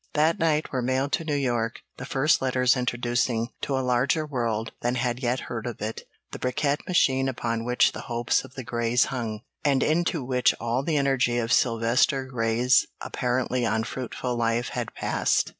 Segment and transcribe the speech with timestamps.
[0.15, 4.71] That night were mailed to New York the first letters introducing to a larger world
[4.81, 8.63] than had yet heard of it the bricquette machine upon which the hopes of the
[8.63, 14.95] Greys hung, and into which all the energy of Sylvester Grey's apparently unfruitful life had
[14.95, 15.49] passed.